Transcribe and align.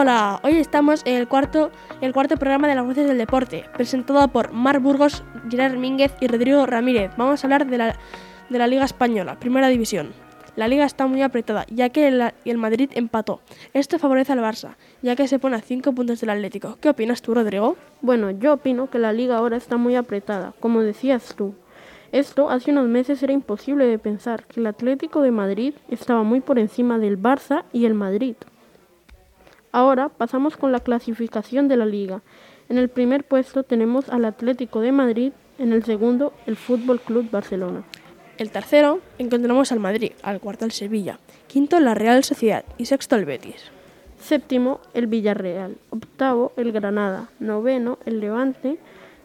Hola, 0.00 0.38
hoy 0.44 0.58
estamos 0.58 1.02
en 1.06 1.16
el 1.16 1.26
cuarto, 1.26 1.72
el 2.00 2.12
cuarto 2.12 2.36
programa 2.36 2.68
de 2.68 2.76
las 2.76 2.86
voces 2.86 3.08
del 3.08 3.18
deporte, 3.18 3.64
presentado 3.74 4.28
por 4.28 4.52
Mar 4.52 4.78
Burgos, 4.78 5.24
Gerard 5.50 5.76
Mínguez 5.76 6.14
y 6.20 6.28
Rodrigo 6.28 6.64
Ramírez. 6.66 7.10
Vamos 7.16 7.42
a 7.42 7.46
hablar 7.48 7.66
de 7.66 7.78
la, 7.78 7.96
de 8.48 8.58
la 8.58 8.68
Liga 8.68 8.84
Española, 8.84 9.40
Primera 9.40 9.66
División. 9.66 10.12
La 10.54 10.68
liga 10.68 10.84
está 10.84 11.08
muy 11.08 11.22
apretada, 11.22 11.66
ya 11.68 11.88
que 11.88 12.06
el, 12.06 12.58
Madrid 12.58 12.90
empató. 12.94 13.40
Esto 13.74 13.98
favorece 13.98 14.32
al 14.32 14.38
Barça, 14.38 14.76
ya 15.02 15.16
que 15.16 15.26
se 15.26 15.40
pone 15.40 15.56
a 15.56 15.62
5 15.62 15.92
puntos 15.92 16.20
del 16.20 16.30
Atlético. 16.30 16.78
¿Qué 16.80 16.90
opinas 16.90 17.20
tú, 17.20 17.34
Rodrigo? 17.34 17.76
Bueno, 18.00 18.30
yo 18.30 18.52
opino 18.52 18.88
que 18.88 19.00
la 19.00 19.12
liga 19.12 19.36
ahora 19.38 19.56
está 19.56 19.78
muy 19.78 19.96
apretada, 19.96 20.54
como 20.60 20.82
decías 20.82 21.34
tú. 21.34 21.54
Esto 22.12 22.50
hace 22.50 22.70
unos 22.70 22.86
meses 22.86 23.20
era 23.24 23.32
imposible 23.32 23.84
de 23.84 23.98
pensar 23.98 24.44
que 24.44 24.60
el 24.60 24.68
Atlético 24.68 25.22
de 25.22 25.32
Madrid 25.32 25.74
estaba 25.88 26.22
muy 26.22 26.38
por 26.38 26.60
encima 26.60 27.00
del 27.00 27.20
Barça 27.20 27.64
y 27.72 27.84
el 27.84 27.94
Madrid. 27.94 28.36
Ahora 29.78 30.08
pasamos 30.08 30.56
con 30.56 30.72
la 30.72 30.80
clasificación 30.80 31.68
de 31.68 31.76
la 31.76 31.86
liga. 31.86 32.20
En 32.68 32.78
el 32.78 32.88
primer 32.88 33.22
puesto 33.22 33.62
tenemos 33.62 34.08
al 34.08 34.24
Atlético 34.24 34.80
de 34.80 34.90
Madrid, 34.90 35.30
en 35.56 35.72
el 35.72 35.84
segundo 35.84 36.32
el 36.46 36.56
Fútbol 36.56 37.00
Club 37.00 37.30
Barcelona. 37.30 37.84
El 38.38 38.50
tercero 38.50 38.98
encontramos 39.18 39.70
al 39.70 39.78
Madrid, 39.78 40.14
al 40.24 40.40
cuarto 40.40 40.64
el 40.64 40.72
Sevilla, 40.72 41.20
quinto 41.46 41.78
la 41.78 41.94
Real 41.94 42.24
Sociedad 42.24 42.64
y 42.76 42.86
sexto 42.86 43.14
el 43.14 43.24
Betis. 43.24 43.70
Séptimo 44.20 44.80
el 44.94 45.06
Villarreal, 45.06 45.76
octavo 45.90 46.50
el 46.56 46.72
Granada, 46.72 47.28
noveno 47.38 48.00
el 48.04 48.18
Levante, 48.18 48.80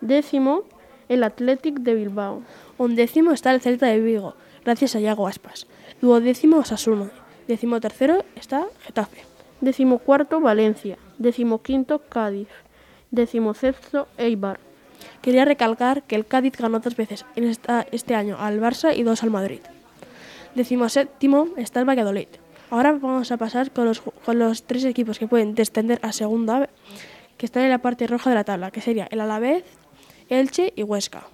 décimo 0.00 0.62
el 1.10 1.24
Athletic 1.24 1.80
de 1.80 1.92
Bilbao. 1.92 2.42
Undécimo 2.78 3.32
está 3.32 3.52
el 3.52 3.60
Celta 3.60 3.84
de 3.84 4.00
Vigo, 4.00 4.34
gracias 4.64 4.96
a 4.96 5.00
Iago 5.00 5.28
Aspas. 5.28 5.66
Duodécimo 6.00 6.56
Osasuna, 6.56 7.10
décimo 7.46 7.80
tercero 7.80 8.24
está 8.34 8.66
Getafe. 8.86 9.27
Decimocuarto 9.60 10.40
Valencia, 10.40 10.98
decimoquinto 11.18 12.00
Cádiz, 12.08 12.48
decimosexto 13.10 14.06
Eibar. 14.16 14.60
Quería 15.20 15.44
recalcar 15.44 16.04
que 16.04 16.14
el 16.14 16.26
Cádiz 16.26 16.56
ganó 16.56 16.78
dos 16.78 16.94
veces 16.94 17.26
en 17.34 17.44
esta, 17.44 17.84
este 17.90 18.14
año 18.14 18.36
al 18.38 18.60
Barça 18.60 18.96
y 18.96 19.02
dos 19.02 19.22
al 19.24 19.30
Madrid. 19.30 19.60
Decimoséptimo 20.54 21.48
está 21.56 21.80
el 21.80 21.88
Valladolid. 21.88 22.28
Ahora 22.70 22.92
vamos 22.92 23.32
a 23.32 23.36
pasar 23.36 23.72
con 23.72 23.86
los, 23.86 24.00
con 24.00 24.38
los 24.38 24.62
tres 24.62 24.84
equipos 24.84 25.18
que 25.18 25.26
pueden 25.26 25.54
descender 25.54 25.98
a 26.02 26.12
segunda, 26.12 26.68
que 27.36 27.46
están 27.46 27.64
en 27.64 27.70
la 27.70 27.78
parte 27.78 28.06
roja 28.06 28.30
de 28.30 28.36
la 28.36 28.44
tabla, 28.44 28.70
que 28.70 28.80
sería 28.80 29.08
el 29.10 29.20
Alavés, 29.20 29.64
Elche 30.28 30.72
y 30.76 30.82
Huesca. 30.82 31.24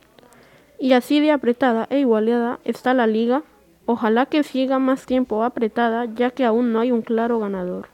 Y 0.78 0.92
así 0.92 1.20
de 1.20 1.30
apretada 1.30 1.86
e 1.90 1.98
igualada 1.98 2.60
está 2.64 2.94
la 2.94 3.06
liga. 3.06 3.42
Ojalá 3.86 4.26
que 4.26 4.42
siga 4.44 4.78
más 4.78 5.04
tiempo 5.04 5.44
apretada, 5.44 6.06
ya 6.06 6.30
que 6.30 6.44
aún 6.44 6.72
no 6.72 6.80
hay 6.80 6.90
un 6.90 7.02
claro 7.02 7.38
ganador. 7.38 7.88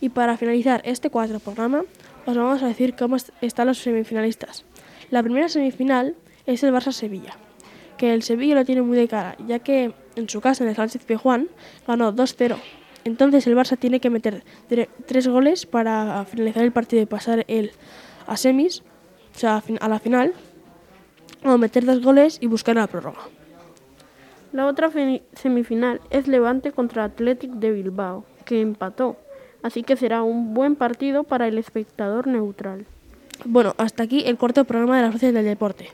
Y 0.00 0.10
para 0.10 0.36
finalizar 0.36 0.82
este 0.84 1.10
cuarto 1.10 1.38
programa, 1.40 1.84
os 2.26 2.36
vamos 2.36 2.62
a 2.62 2.66
decir 2.66 2.94
cómo 2.96 3.16
están 3.40 3.66
los 3.66 3.78
semifinalistas. 3.78 4.64
La 5.10 5.22
primera 5.22 5.48
semifinal 5.48 6.14
es 6.46 6.62
el 6.62 6.72
Barça-Sevilla, 6.72 7.36
que 7.96 8.14
el 8.14 8.22
Sevilla 8.22 8.54
lo 8.54 8.64
tiene 8.64 8.82
muy 8.82 8.96
de 8.96 9.08
cara, 9.08 9.36
ya 9.46 9.58
que 9.58 9.92
en 10.16 10.28
su 10.28 10.40
casa, 10.40 10.64
en 10.64 10.70
el 10.70 10.76
Sánchez 10.76 11.04
Pizjuán, 11.04 11.48
ganó 11.86 12.12
2-0. 12.14 12.56
Entonces 13.04 13.46
el 13.46 13.56
Barça 13.56 13.78
tiene 13.78 14.00
que 14.00 14.10
meter 14.10 14.44
tres 15.06 15.28
goles 15.28 15.66
para 15.66 16.24
finalizar 16.24 16.64
el 16.64 16.72
partido 16.72 17.02
y 17.02 17.06
pasar 17.06 17.44
el 17.48 17.72
a 18.26 18.36
semis, 18.36 18.82
o 19.34 19.38
sea, 19.38 19.62
a 19.80 19.88
la 19.88 19.98
final, 19.98 20.32
o 21.44 21.58
meter 21.58 21.84
dos 21.84 22.00
goles 22.02 22.38
y 22.40 22.46
buscar 22.46 22.76
la 22.76 22.86
prórroga. 22.86 23.20
La 24.52 24.66
otra 24.66 24.90
semifinal 25.34 26.00
es 26.10 26.28
Levante 26.28 26.72
contra 26.72 27.04
Athletic 27.04 27.50
de 27.50 27.72
Bilbao, 27.72 28.24
que 28.46 28.60
empató 28.60 29.16
así 29.64 29.82
que 29.82 29.96
será 29.96 30.22
un 30.22 30.52
buen 30.52 30.76
partido 30.76 31.24
para 31.24 31.48
el 31.48 31.56
espectador 31.56 32.26
neutral. 32.26 32.84
Bueno, 33.46 33.74
hasta 33.78 34.02
aquí 34.02 34.22
el 34.26 34.36
cuarto 34.36 34.64
programa 34.64 34.96
de 34.98 35.02
las 35.02 35.12
voces 35.12 35.32
del 35.32 35.44
deporte. 35.44 35.90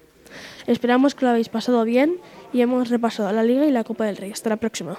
Esperamos 0.67 1.15
que 1.15 1.25
lo 1.25 1.31
habéis 1.31 1.49
pasado 1.49 1.85
bien 1.85 2.17
y 2.53 2.61
hemos 2.61 2.91
repasado 2.91 3.33
la 3.33 3.45
Liga 3.45 3.65
y 3.65 3.71
la 3.71 3.85
Copa 3.85 4.05
del 4.05 4.17
Rey. 4.17 4.33
Hasta 4.33 4.51
la 4.51 4.57
próxima. 4.57 4.99